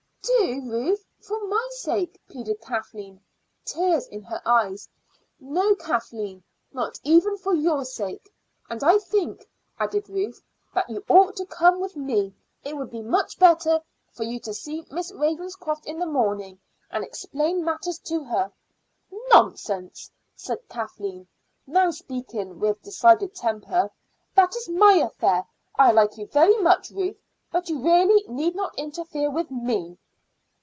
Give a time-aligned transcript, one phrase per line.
[0.23, 3.21] "Do, Ruth, for my sake," pleaded Kathleen,
[3.65, 4.87] tears in her eyes.
[5.39, 8.31] "No, Kathleen, not even for your sake.
[8.69, 10.39] And I think," added Ruth,
[10.75, 12.35] "that you ought to come with me.
[12.63, 13.81] It would be much better
[14.13, 16.59] for you to see Miss Ravenscroft in the morning
[16.91, 18.51] and explain matters to her."
[19.29, 21.27] "Nonsense!" said Kathleen,
[21.65, 23.89] now speaking with decided temper.
[24.35, 25.47] "That is my affair.
[25.75, 27.17] I like you very much, Ruth,
[27.51, 29.97] but you really need not interfere with me."